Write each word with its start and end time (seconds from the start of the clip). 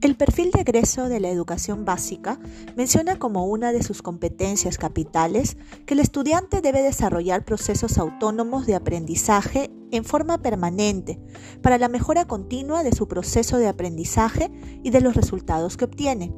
El 0.00 0.16
perfil 0.16 0.50
de 0.50 0.62
egreso 0.62 1.10
de 1.10 1.20
la 1.20 1.28
educación 1.28 1.84
básica 1.84 2.40
menciona 2.74 3.18
como 3.18 3.44
una 3.44 3.70
de 3.70 3.82
sus 3.82 4.00
competencias 4.00 4.78
capitales 4.78 5.58
que 5.84 5.92
el 5.92 6.00
estudiante 6.00 6.62
debe 6.62 6.80
desarrollar 6.80 7.44
procesos 7.44 7.98
autónomos 7.98 8.64
de 8.64 8.76
aprendizaje 8.76 9.70
en 9.90 10.04
forma 10.04 10.38
permanente 10.38 11.20
para 11.60 11.76
la 11.76 11.88
mejora 11.88 12.24
continua 12.24 12.82
de 12.82 12.92
su 12.92 13.08
proceso 13.08 13.58
de 13.58 13.68
aprendizaje 13.68 14.50
y 14.82 14.88
de 14.88 15.02
los 15.02 15.14
resultados 15.14 15.76
que 15.76 15.84
obtiene. 15.84 16.32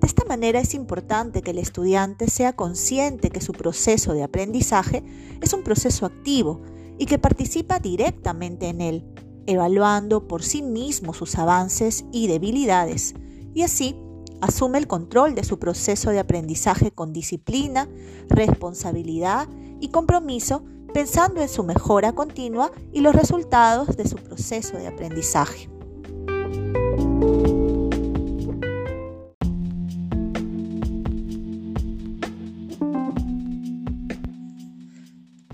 De 0.00 0.06
esta 0.08 0.24
manera 0.24 0.58
es 0.58 0.74
importante 0.74 1.42
que 1.42 1.52
el 1.52 1.58
estudiante 1.58 2.28
sea 2.28 2.56
consciente 2.56 3.30
que 3.30 3.40
su 3.40 3.52
proceso 3.52 4.12
de 4.12 4.24
aprendizaje 4.24 5.04
es 5.40 5.52
un 5.52 5.62
proceso 5.62 6.04
activo 6.04 6.62
y 6.98 7.06
que 7.06 7.20
participa 7.20 7.78
directamente 7.78 8.66
en 8.66 8.80
él 8.80 9.04
evaluando 9.46 10.28
por 10.28 10.42
sí 10.42 10.62
mismo 10.62 11.14
sus 11.14 11.36
avances 11.36 12.04
y 12.12 12.26
debilidades, 12.26 13.14
y 13.54 13.62
así 13.62 13.96
asume 14.40 14.78
el 14.78 14.86
control 14.86 15.34
de 15.34 15.44
su 15.44 15.58
proceso 15.58 16.10
de 16.10 16.18
aprendizaje 16.18 16.90
con 16.90 17.12
disciplina, 17.12 17.88
responsabilidad 18.28 19.48
y 19.80 19.88
compromiso, 19.88 20.64
pensando 20.92 21.40
en 21.40 21.48
su 21.48 21.64
mejora 21.64 22.12
continua 22.12 22.70
y 22.92 23.00
los 23.00 23.14
resultados 23.14 23.96
de 23.96 24.06
su 24.06 24.16
proceso 24.16 24.76
de 24.76 24.88
aprendizaje. 24.88 25.70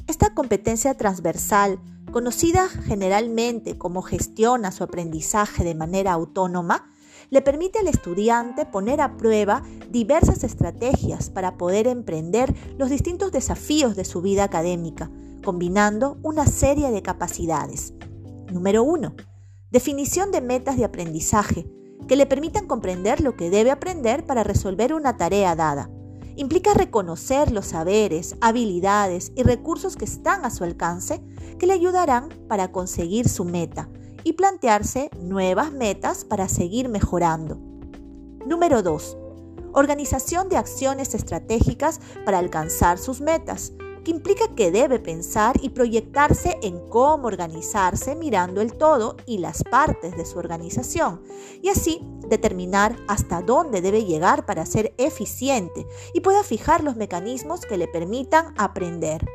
Esta 0.06 0.34
competencia 0.34 0.94
transversal 0.94 1.78
conocida 2.10 2.68
generalmente 2.68 3.78
como 3.78 4.02
gestiona 4.02 4.72
su 4.72 4.84
aprendizaje 4.84 5.64
de 5.64 5.74
manera 5.74 6.12
autónoma, 6.12 6.92
le 7.30 7.42
permite 7.42 7.78
al 7.78 7.88
estudiante 7.88 8.64
poner 8.64 9.00
a 9.00 9.16
prueba 9.16 9.62
diversas 9.90 10.44
estrategias 10.44 11.30
para 11.30 11.56
poder 11.56 11.86
emprender 11.86 12.54
los 12.78 12.90
distintos 12.90 13.32
desafíos 13.32 13.96
de 13.96 14.04
su 14.04 14.22
vida 14.22 14.44
académica, 14.44 15.10
combinando 15.44 16.18
una 16.22 16.46
serie 16.46 16.90
de 16.90 17.02
capacidades. 17.02 17.92
Número 18.50 18.82
1. 18.82 19.14
Definición 19.70 20.30
de 20.30 20.40
metas 20.40 20.78
de 20.78 20.84
aprendizaje 20.84 21.66
que 22.06 22.16
le 22.16 22.24
permitan 22.24 22.66
comprender 22.66 23.20
lo 23.20 23.36
que 23.36 23.50
debe 23.50 23.70
aprender 23.70 24.24
para 24.24 24.42
resolver 24.42 24.94
una 24.94 25.18
tarea 25.18 25.54
dada 25.54 25.90
implica 26.38 26.72
reconocer 26.72 27.50
los 27.50 27.66
saberes, 27.66 28.36
habilidades 28.40 29.32
y 29.34 29.42
recursos 29.42 29.96
que 29.96 30.04
están 30.04 30.44
a 30.44 30.50
su 30.50 30.62
alcance 30.62 31.20
que 31.58 31.66
le 31.66 31.72
ayudarán 31.72 32.28
para 32.46 32.70
conseguir 32.70 33.28
su 33.28 33.44
meta 33.44 33.88
y 34.22 34.34
plantearse 34.34 35.10
nuevas 35.20 35.72
metas 35.72 36.24
para 36.24 36.48
seguir 36.48 36.88
mejorando. 36.88 37.58
Número 38.46 38.84
2. 38.84 39.18
Organización 39.72 40.48
de 40.48 40.56
acciones 40.56 41.12
estratégicas 41.14 42.00
para 42.24 42.38
alcanzar 42.38 42.98
sus 42.98 43.20
metas 43.20 43.72
implica 44.10 44.54
que 44.54 44.70
debe 44.70 44.98
pensar 44.98 45.56
y 45.62 45.70
proyectarse 45.70 46.58
en 46.62 46.88
cómo 46.88 47.26
organizarse 47.26 48.14
mirando 48.14 48.60
el 48.60 48.74
todo 48.74 49.16
y 49.26 49.38
las 49.38 49.62
partes 49.64 50.16
de 50.16 50.24
su 50.24 50.38
organización, 50.38 51.22
y 51.62 51.68
así 51.68 52.00
determinar 52.28 52.96
hasta 53.06 53.42
dónde 53.42 53.80
debe 53.82 54.04
llegar 54.04 54.46
para 54.46 54.66
ser 54.66 54.94
eficiente 54.98 55.86
y 56.14 56.20
pueda 56.20 56.42
fijar 56.42 56.82
los 56.82 56.96
mecanismos 56.96 57.60
que 57.60 57.76
le 57.76 57.86
permitan 57.86 58.54
aprender. 58.56 59.26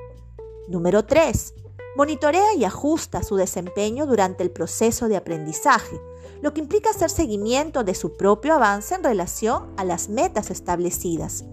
Número 0.68 1.06
3. 1.06 1.54
Monitorea 1.96 2.56
y 2.56 2.64
ajusta 2.66 3.22
su 3.22 3.36
desempeño 3.36 4.08
durante 4.08 4.42
el 4.42 4.50
proceso 4.50 5.08
de 5.08 5.18
aprendizaje, 5.18 6.02
lo 6.42 6.54
que 6.54 6.62
implica 6.62 6.90
hacer 6.90 7.12
seguimiento 7.12 7.84
de 7.84 7.94
su 7.94 8.18
propio 8.18 8.56
avance 8.56 8.96
en 8.96 9.04
relación 9.04 9.72
a 9.78 9.86
las 9.86 10.10
metas 10.10 10.50
establecidas 10.50 11.46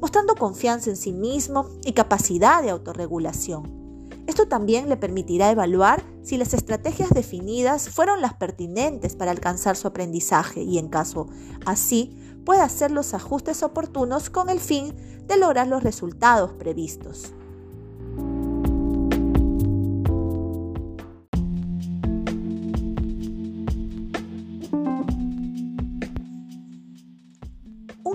mostrando 0.00 0.34
confianza 0.34 0.90
en 0.90 0.96
sí 0.96 1.12
mismo 1.12 1.68
y 1.84 1.92
capacidad 1.92 2.62
de 2.62 2.70
autorregulación. 2.70 3.86
Esto 4.26 4.48
también 4.48 4.88
le 4.88 4.96
permitirá 4.96 5.50
evaluar 5.50 6.02
si 6.22 6.36
las 6.36 6.52
estrategias 6.52 7.10
definidas 7.10 7.88
fueron 7.88 8.20
las 8.20 8.34
pertinentes 8.34 9.14
para 9.14 9.30
alcanzar 9.30 9.76
su 9.76 9.86
aprendizaje 9.86 10.62
y 10.62 10.78
en 10.78 10.88
caso 10.88 11.28
así 11.64 12.16
puede 12.44 12.60
hacer 12.60 12.90
los 12.90 13.14
ajustes 13.14 13.62
oportunos 13.62 14.30
con 14.30 14.50
el 14.50 14.60
fin 14.60 14.94
de 15.26 15.36
lograr 15.36 15.68
los 15.68 15.82
resultados 15.82 16.52
previstos. 16.52 17.32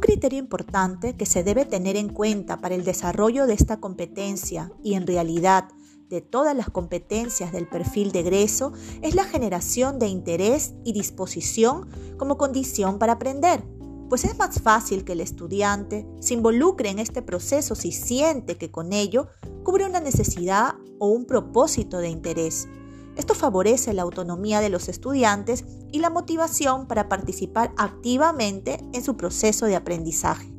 Criterio 0.02 0.40
importante 0.40 1.16
que 1.16 1.26
se 1.26 1.44
debe 1.44 1.64
tener 1.64 1.96
en 1.96 2.10
cuenta 2.10 2.58
para 2.58 2.76
el 2.76 2.84
desarrollo 2.84 3.48
de 3.48 3.54
esta 3.54 3.80
competencia 3.80 4.74
y 4.84 4.96
en 4.96 5.08
realidad 5.08 5.70
de 6.10 6.20
todas 6.20 6.54
las 6.54 6.70
competencias 6.70 7.54
del 7.54 7.68
perfil 7.68 8.12
de 8.12 8.20
egreso 8.20 8.74
es 9.02 9.16
la 9.16 9.24
generación 9.24 9.98
de 9.98 10.08
interés 10.08 10.74
y 10.84 10.92
disposición 10.92 11.88
como 12.18 12.38
condición 12.38 13.00
para 13.00 13.14
aprender, 13.14 13.64
pues 14.10 14.26
es 14.26 14.38
más 14.38 14.60
fácil 14.60 15.06
que 15.06 15.14
el 15.14 15.22
estudiante 15.22 16.06
se 16.20 16.34
involucre 16.34 16.90
en 16.90 17.00
este 17.00 17.22
proceso 17.22 17.76
si 17.76 17.94
siente 17.94 18.58
que 18.58 18.70
con 18.70 18.92
ello 18.92 19.28
cubre 19.64 19.86
una 19.86 20.02
necesidad 20.02 20.76
o 21.00 21.08
un 21.08 21.26
propósito 21.26 22.00
de 22.00 22.10
interés. 22.10 22.68
Esto 23.22 23.36
favorece 23.36 23.94
la 23.94 24.02
autonomía 24.02 24.62
de 24.62 24.70
los 24.70 24.90
estudiantes 24.90 25.64
y 25.92 26.00
la 26.00 26.10
motivación 26.10 26.88
para 26.88 27.08
participar 27.08 27.72
activamente 27.78 28.84
en 28.94 29.04
su 29.04 29.16
proceso 29.16 29.68
de 29.68 29.76
aprendizaje. 29.76 30.52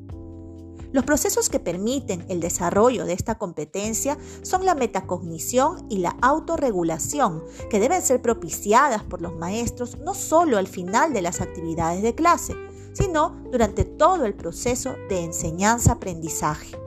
Los 0.92 1.04
procesos 1.04 1.50
que 1.50 1.58
permiten 1.58 2.24
el 2.28 2.38
desarrollo 2.38 3.04
de 3.04 3.14
esta 3.14 3.36
competencia 3.36 4.16
son 4.42 4.64
la 4.64 4.76
metacognición 4.76 5.88
y 5.90 5.98
la 5.98 6.16
autorregulación, 6.22 7.42
que 7.68 7.80
deben 7.80 8.00
ser 8.00 8.22
propiciadas 8.22 9.02
por 9.02 9.22
los 9.22 9.34
maestros 9.34 9.98
no 9.98 10.14
solo 10.14 10.56
al 10.56 10.68
final 10.68 11.12
de 11.12 11.22
las 11.22 11.40
actividades 11.40 12.00
de 12.00 12.14
clase, 12.14 12.54
sino 12.92 13.42
durante 13.50 13.84
todo 13.84 14.24
el 14.24 14.34
proceso 14.34 14.94
de 15.08 15.24
enseñanza-aprendizaje. 15.24 16.81